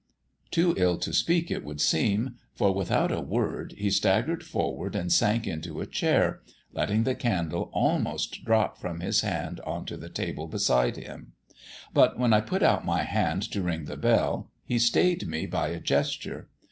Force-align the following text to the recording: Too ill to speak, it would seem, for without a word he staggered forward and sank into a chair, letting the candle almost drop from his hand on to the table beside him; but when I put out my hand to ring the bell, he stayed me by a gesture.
Too 0.49 0.73
ill 0.77 0.97
to 0.97 1.13
speak, 1.13 1.51
it 1.51 1.63
would 1.63 1.79
seem, 1.79 2.37
for 2.55 2.73
without 2.73 3.11
a 3.11 3.21
word 3.21 3.75
he 3.77 3.91
staggered 3.91 4.43
forward 4.43 4.95
and 4.95 5.11
sank 5.13 5.45
into 5.45 5.79
a 5.79 5.85
chair, 5.85 6.41
letting 6.73 7.03
the 7.03 7.13
candle 7.13 7.69
almost 7.71 8.43
drop 8.43 8.79
from 8.79 9.01
his 9.01 9.21
hand 9.21 9.59
on 9.59 9.85
to 9.85 9.97
the 9.97 10.09
table 10.09 10.47
beside 10.47 10.97
him; 10.97 11.33
but 11.93 12.17
when 12.17 12.33
I 12.33 12.41
put 12.41 12.63
out 12.63 12.83
my 12.83 13.03
hand 13.03 13.43
to 13.51 13.61
ring 13.61 13.85
the 13.85 13.95
bell, 13.95 14.49
he 14.65 14.79
stayed 14.79 15.27
me 15.27 15.45
by 15.45 15.67
a 15.67 15.79
gesture. 15.79 16.49